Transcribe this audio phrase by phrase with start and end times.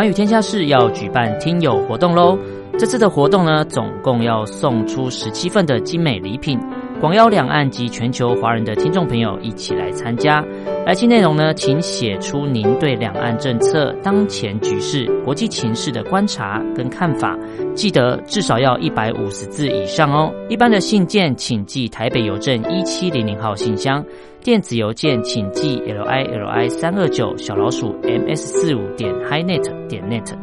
[0.00, 2.38] 寰宇天下室要举办听友活动喽！
[2.78, 6.58] 这次的活动呢，总共要送出十七份的精美礼品。
[7.02, 10.42] 广邀两岸及全球华人的听众朋友一起来参加。
[10.90, 17.38] 来信内容呢，请写出您对两岸政策、当前局势、国际情势的观察跟看法，
[17.76, 20.34] 记得至少要一百五十字以上哦。
[20.48, 24.04] 一般的信件请寄台北邮政一七零零号信箱，
[24.42, 30.34] 电子邮件请寄 l i l i 三二九小老鼠 m s 四五点 highnet 点 net。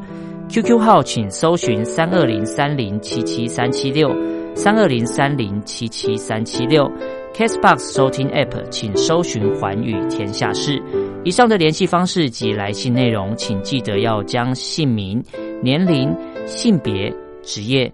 [0.47, 4.15] QQ 号请搜寻三二零三零七七三七六。
[4.55, 6.91] 三二零三零七七三七六
[7.37, 10.81] ，Castbox 收听 App，请搜寻环宇天下事。
[11.23, 15.23] 以上的联系方式及来信内容，请记得要将姓名、
[15.61, 16.11] 年龄、
[16.47, 17.13] 性别、
[17.43, 17.91] 职业、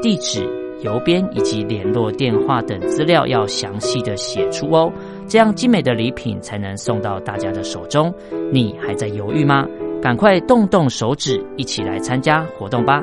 [0.00, 0.48] 地址、
[0.80, 4.90] 邮编以及联络电话等资料要详细的写出哦，
[5.28, 8.10] 这样精美的礼品才能送到大家的手中。
[8.50, 9.66] 你还在犹豫吗？
[10.00, 13.02] 赶快动动手指，一起来参加活动吧！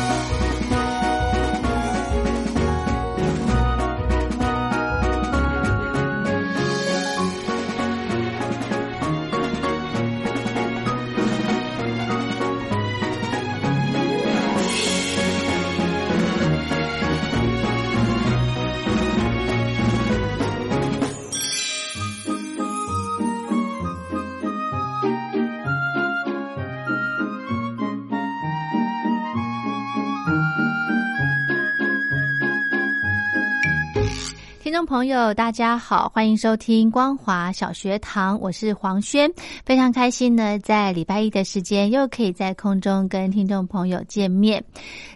[34.71, 39.29] 听众朋友，大家好，欢迎收听光华小学堂，我是黄轩，
[39.65, 44.63] 非常开心呢，在礼拜一的时间又可以在空中跟听众朋友见面。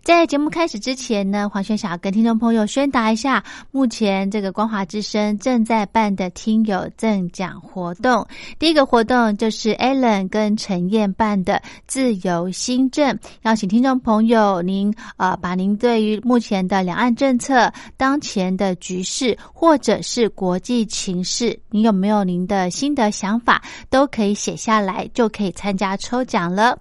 [0.04, 8.28] 在节目开始之前呢，黄轩想要跟听众朋友宣达一下，目前这个光华之声正在办的听友赠奖活动。
[8.60, 19.38] 第一个活动就是 Allen 跟陈燕办的自由新政，邀请听众朋友您呃，把您对于目前的两岸政策、当前的局势。
[19.54, 26.78] 或者是国际情势，你有没有您的新的想法，都可以写下来，就可以参加抽奖了。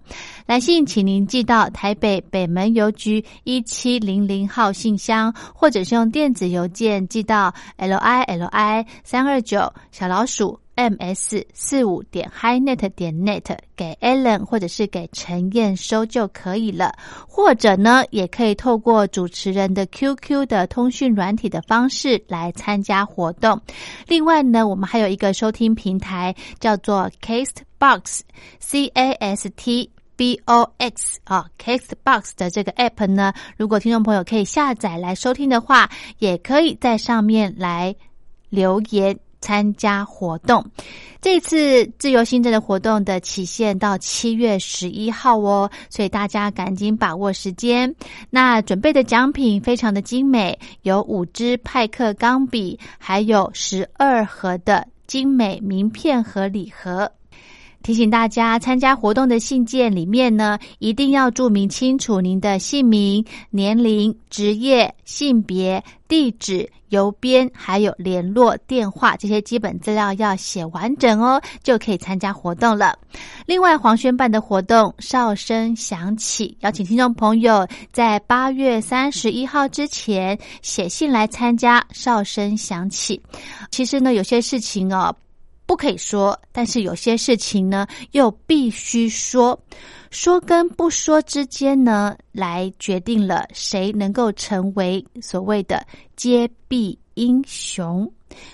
[0.46, 10.63] 来信请您寄到台北北门邮局一七零零号信箱，或者是用电子邮件寄到 l i l i 三二九小老鼠。
[10.74, 16.94] M s 四五点 highnet 点 net 给 Allen 或者是给陈燕收就可以了，
[17.28, 23.60] 或者呢，也可以透过主持人的 QQ 的通讯软体的方式来参加活动。
[24.06, 37.94] 另外呢，我们还有一个收听平台叫做 Castbox，C A S T B O X 啊，Castbox 的这个 app 呢，如果听众朋友可以下载来收听的话，也可以在上面来
[38.48, 39.18] 留言。
[39.44, 40.64] 参加活动，
[41.20, 47.94] 这次自由新政的活动的期限到七月十一号哦，所以大家赶紧把握时间。
[48.30, 57.12] 那准备的奖品非常的精美，有五支派克钢笔，还有十二盒的精美名片和礼盒。
[57.84, 72.98] 提醒大家，参加活动的信件里面呢，一定要注明清楚您的姓名、年龄、职业、性别、地址、邮编，还有联络电话这些基本资料要写完整哦，就可以参加活动了。
[73.44, 81.84] 另外，黄轩办的活动哨声响起，邀请听众朋友在八月三十一号之前写信来参加。
[81.92, 83.20] 哨声响起，
[83.70, 85.14] 其实呢，有些事情哦。
[85.66, 89.58] 不可以说，但是有些事情呢，又必须说。
[90.10, 95.84] 说跟不说之间呢，来决定了谁能够成为所谓的
[96.16, 98.08] 揭弊英雄。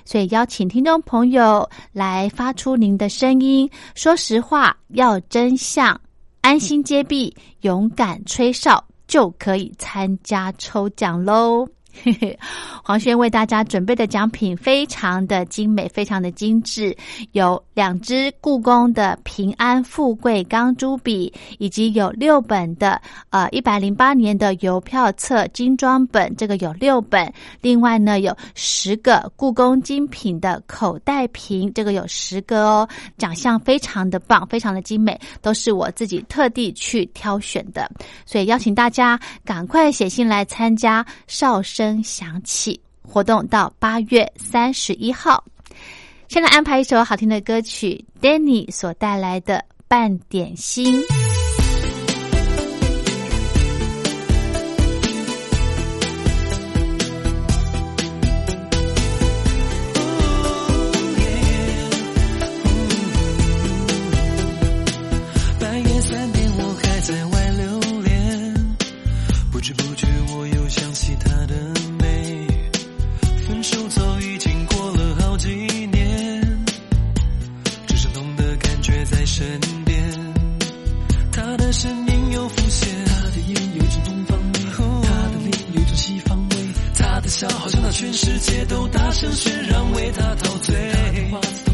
[0.04, 5.98] 所以，邀请听众朋友来发出您的声音，说实话，要真相，
[6.42, 11.66] 安心揭弊，勇敢吹哨，就可以参加抽奖喽。
[12.82, 16.96] 黄轩为大家准备的奖品非常的精美，非常的精致，
[17.32, 23.00] 有两支故宫的平安富贵钢珠笔，以及有六本的
[23.30, 27.32] 呃一百零八年的邮票册精装本，这个有六本。
[27.60, 32.88] 另外呢，有十个故宫精品的口袋瓶，这个有十个哦。
[33.18, 37.90] 奖项非常的棒，非常的精美，都是我自己特地去挑选的，
[38.24, 42.80] 所以邀请大家赶快写信来参加哨声响起。
[43.02, 45.42] 活动到八月三十一号，
[46.28, 49.56] 先来安排一首好听的歌曲，Danny 所带来的
[49.88, 51.02] 《半点心》。
[81.72, 84.58] 生命又浮现，他的眼有一种东方美，
[85.06, 86.56] 他的脸有一种西方味，
[86.94, 91.69] 他的笑好像那全世界都大声喧嚷，为他陶醉。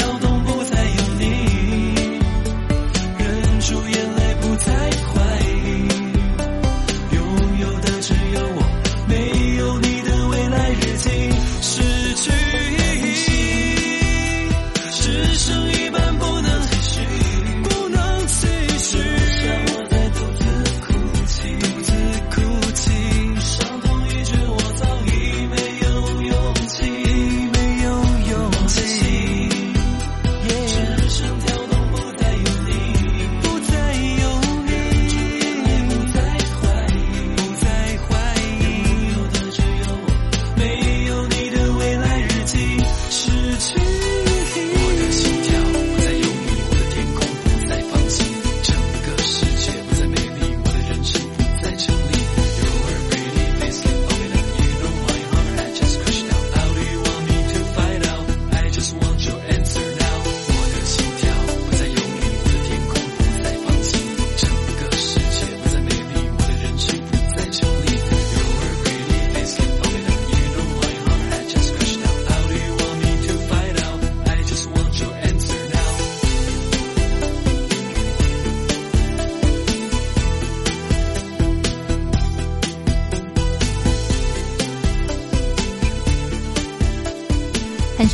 [0.00, 0.39] tell the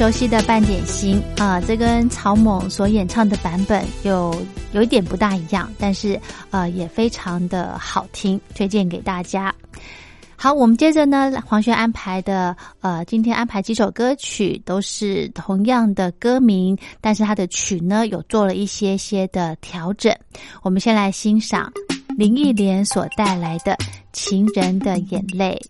[0.07, 6.17] 熟悉的半点心啊，这跟曹猛所演唱的版本有有一点不大一样，但是
[6.53, 9.53] 呃也非常的好听，推荐给大家。
[10.37, 20.17] 好，我们接着呢，黄轩安排的呃，今天安排几首歌曲都是同样的歌名，但是他的曲呢有做了一些些的调整。
[20.63, 21.73] 我们先来欣赏
[22.17, 23.73] 林忆莲所带来的
[24.13, 25.61] 《情人的眼泪》。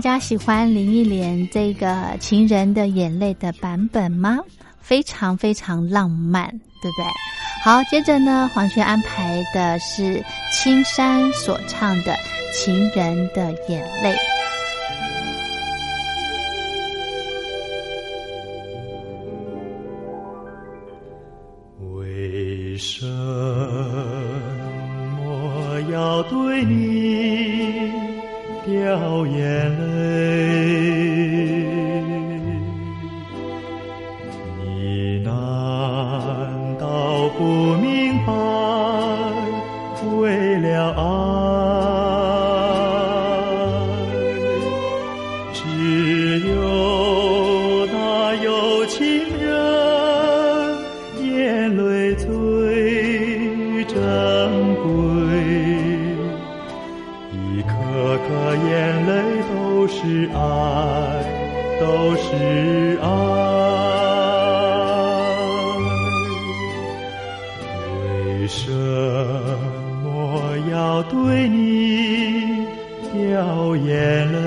[0.00, 1.88] 大家喜欢林忆莲这个
[2.18, 4.38] 《情人的眼泪》的版本吗？
[4.80, 6.48] 非常非常浪漫，
[6.80, 7.04] 对不对？
[7.62, 12.12] 好，接着呢，黄轩安排的是青山所唱的
[12.54, 14.14] 《情人的眼泪》。
[21.98, 23.04] 为什
[25.18, 27.92] 么要对你
[28.64, 29.40] 掉眼
[29.78, 29.89] 泪？
[73.20, 74.38] 掉眼泪？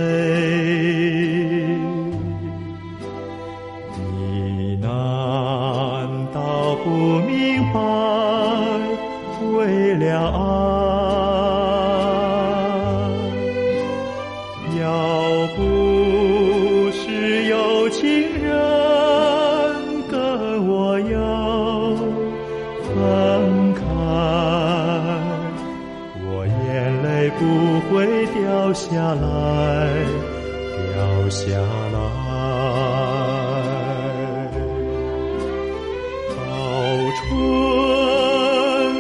[3.96, 4.90] 你难
[6.34, 6.90] 道不
[7.22, 7.32] 明
[7.72, 7.80] 白？
[9.56, 10.42] 为了爱，
[14.82, 14.84] 要
[15.56, 15.60] 不
[16.92, 18.02] 是有情
[18.42, 18.50] 人
[20.10, 20.18] 跟
[20.68, 21.96] 我要
[22.82, 22.92] 分
[23.76, 23.82] 开，
[26.26, 26.52] 我眼
[27.04, 27.42] 泪不
[27.90, 28.23] 会
[28.74, 29.22] 下来，
[30.94, 31.98] 掉下来。
[36.36, 36.36] 到
[37.20, 37.22] 春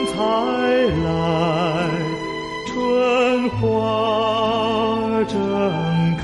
[0.07, 0.13] 才
[1.03, 1.07] 来，
[2.67, 2.71] 春
[3.49, 3.61] 花
[5.27, 5.33] 正
[6.17, 6.23] 开，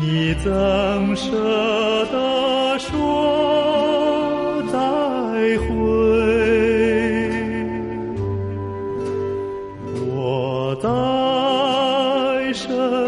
[0.00, 0.06] 你
[0.44, 0.46] 怎
[1.16, 1.26] 舍
[10.80, 13.07] 在深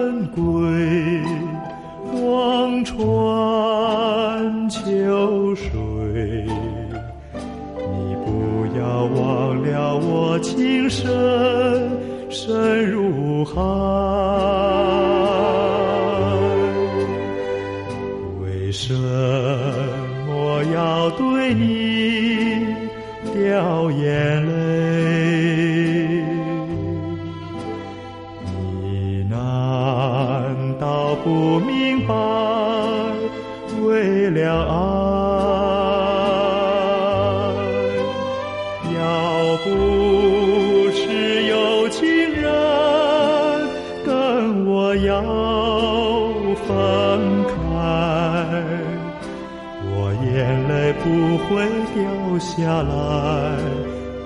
[51.49, 53.57] 会掉下来，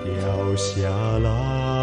[0.03, 1.74] 掉下来。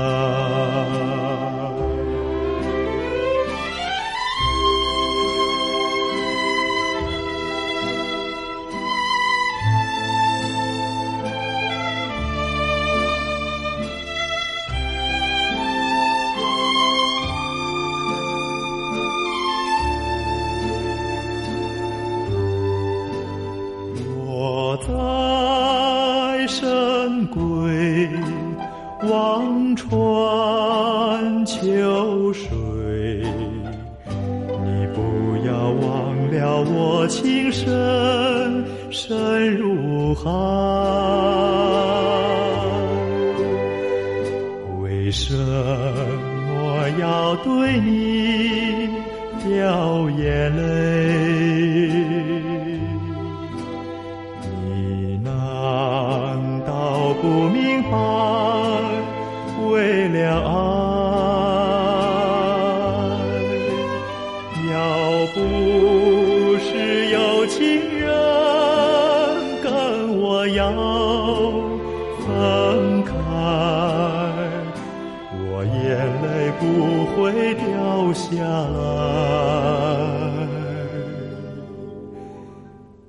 [78.13, 78.79] 下来。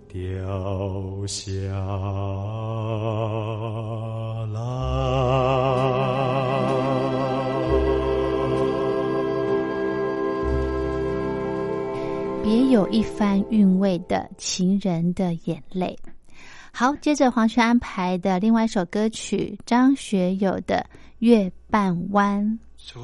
[0.08, 1.50] 掉下
[4.54, 4.60] 来。
[12.44, 15.98] 别有一番韵味的情人的眼泪。
[16.72, 20.78] 好，接着黄轩安排的另外一首歌曲，张学友的
[21.20, 22.44] 《月半弯》。
[22.86, 23.02] 昨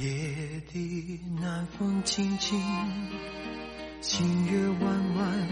[0.00, 2.58] 夜的南风轻轻，
[4.00, 5.48] 清月弯弯，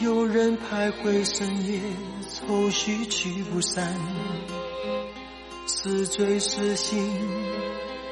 [0.00, 1.80] 有人徘徊深夜，
[2.28, 3.96] 愁绪驱不散。
[5.66, 7.02] 是醉是醒，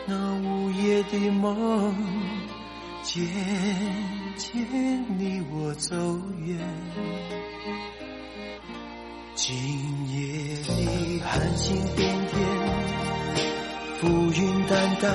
[0.07, 1.95] 那午夜的梦，
[3.03, 3.23] 渐
[4.37, 5.95] 渐离我走
[6.47, 6.59] 远。
[9.35, 9.55] 今
[10.09, 12.80] 夜里寒星点点。
[14.01, 15.13] 浮云淡淡，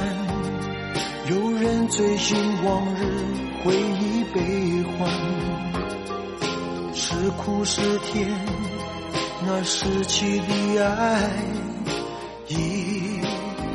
[1.28, 3.26] 有人追寻往日
[3.64, 5.10] 回忆悲欢，
[6.94, 8.30] 是苦是甜，
[9.44, 11.32] 那失去的爱
[12.48, 13.20] 一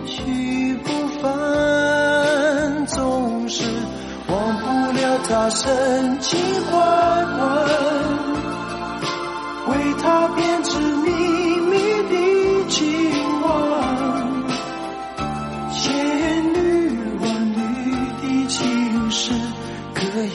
[0.07, 3.65] 去不返，总是
[4.29, 6.39] 忘不了他深情
[6.71, 7.67] 款款，
[9.71, 10.60] 为他编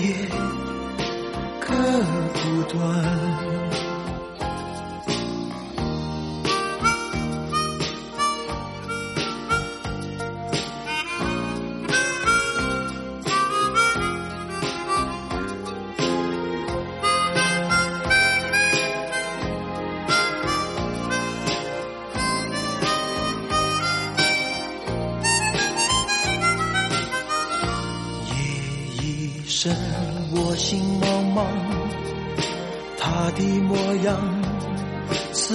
[0.01, 0.13] 也
[1.60, 1.73] 割
[2.34, 3.74] 不断。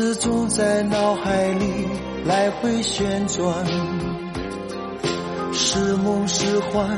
[0.00, 1.86] 始终在脑海里
[2.24, 3.54] 来回旋转，
[5.52, 6.88] 是梦是幻，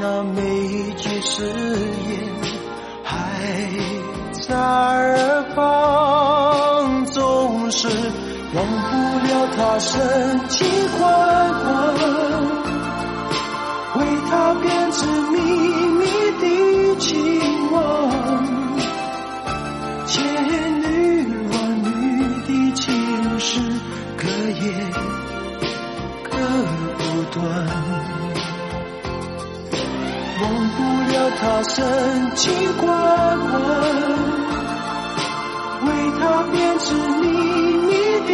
[0.00, 2.18] 那每一句誓言
[3.04, 3.18] 还
[4.48, 7.86] 在耳旁，总是
[8.54, 10.98] 忘不了他深情款
[11.60, 11.94] 款。
[13.96, 14.00] 为
[14.30, 15.36] 他编织秘
[15.98, 16.06] 密
[16.40, 18.11] 的情网，
[30.40, 30.78] 忘不
[31.12, 31.74] 了他深
[32.36, 32.42] 情
[32.78, 32.80] 款
[33.50, 33.50] 款，
[35.86, 35.88] 为
[36.20, 36.20] 他
[36.52, 36.84] 编织
[37.20, 37.22] 秘
[37.86, 37.90] 密
[38.28, 38.30] 的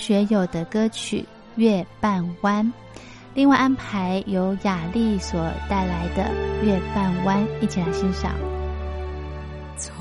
[0.00, 1.20] 学友的歌曲
[1.56, 2.64] 《月半弯》，
[3.34, 6.24] 另外安排由雅丽所带来的
[6.64, 8.32] 《月半弯》，一起来欣赏。
[9.76, 9.92] 错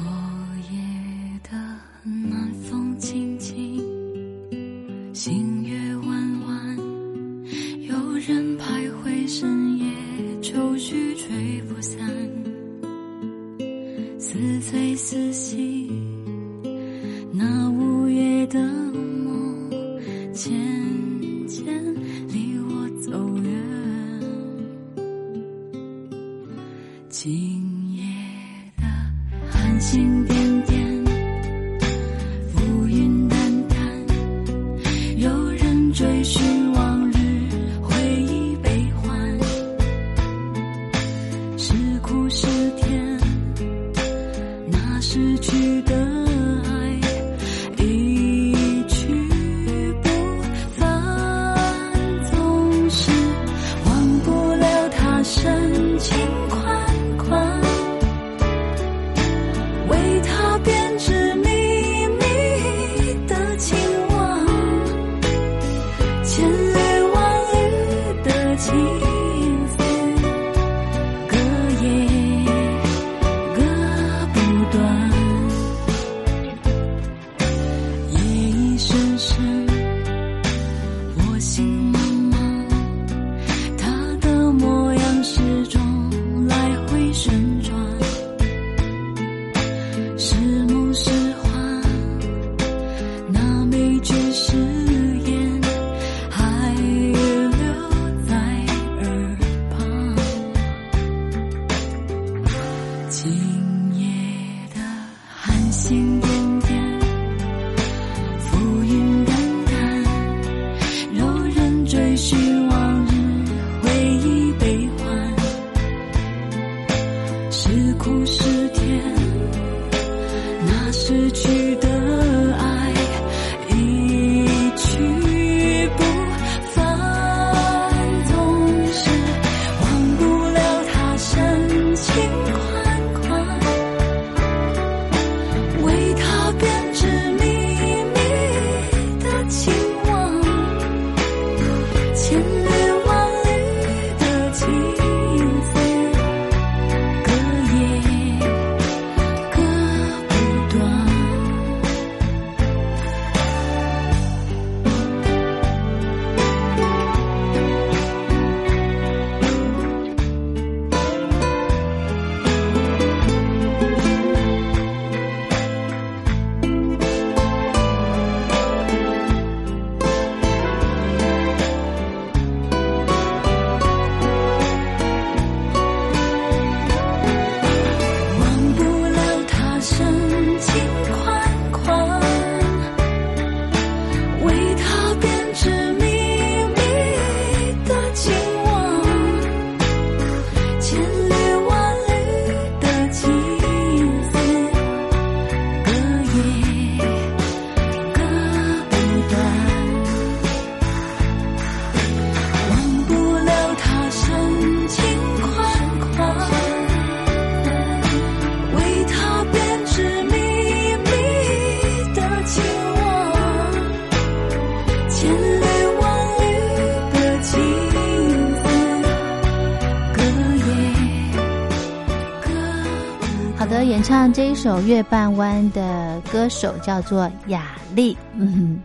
[224.62, 228.17] 首《月半弯》的歌手叫做雅丽。
[228.36, 228.78] 嗯，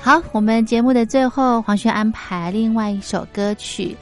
[0.00, 3.96] 好，我们节目的最后，黄轩安排另外一首歌曲，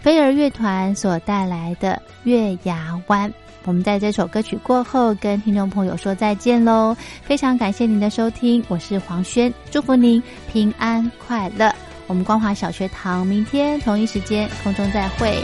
[0.00, 1.92] 飞儿乐团所带来的
[2.24, 3.30] 《月牙湾》。
[3.66, 6.96] 我们在这首歌曲过后，跟听众朋友说再见喽！
[7.22, 10.20] 非常感谢您的收听，我是黄轩，祝福您
[10.52, 11.72] 平安快乐。
[12.08, 15.40] 我们光华小学堂明天同一时间空中再会。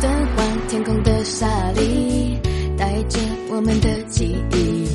[0.00, 2.27] 灯光天空的沙砾，
[2.88, 3.18] 带着
[3.50, 4.88] 我们的记忆。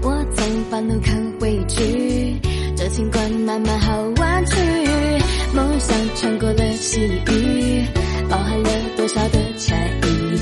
[0.00, 2.34] 我曾把怒看回去，
[2.74, 4.56] 这情关慢慢好弯曲。
[5.52, 7.84] 梦想穿过了细雨，
[8.30, 10.40] 包含了多少的禅意。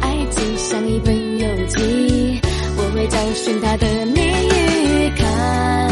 [0.00, 2.40] 爱情像一本游记，
[2.78, 5.12] 我会找寻它的谜语。
[5.14, 5.91] 看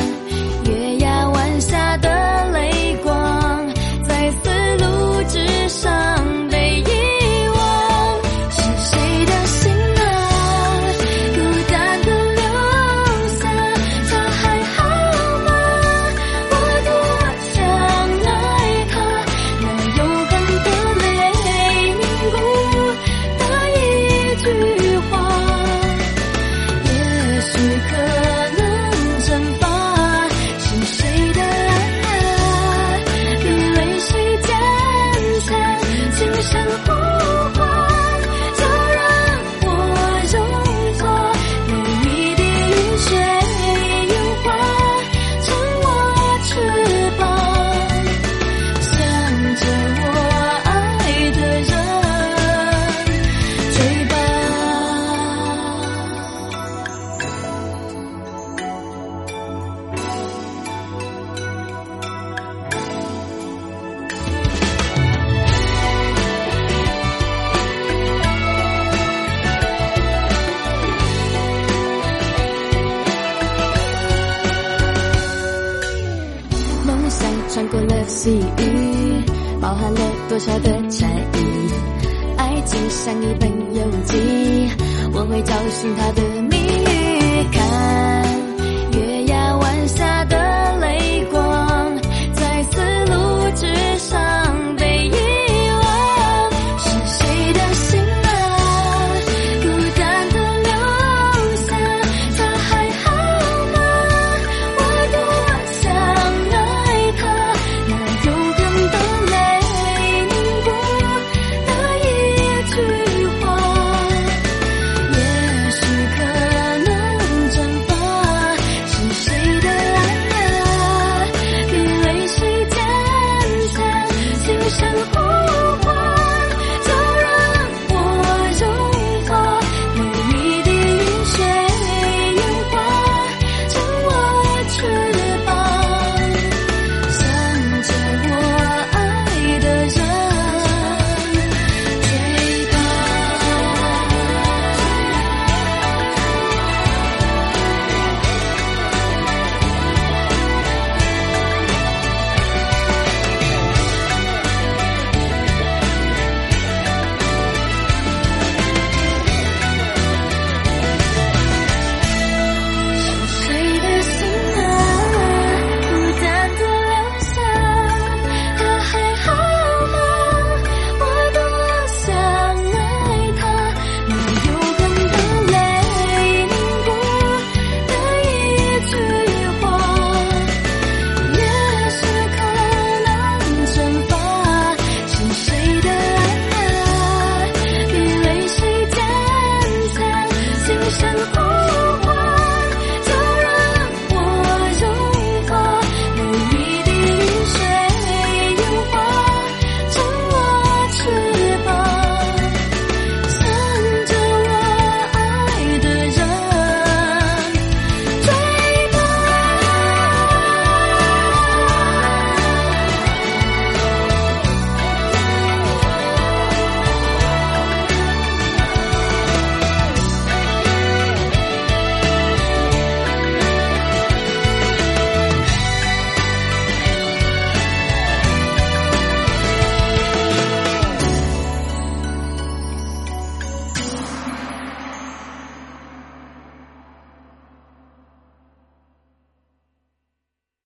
[78.20, 79.24] 过了细雨，
[79.61, 81.70] 包含了多少的禅意。
[82.37, 84.68] 爱情像一本游记，
[85.12, 86.89] 我会找寻它的谜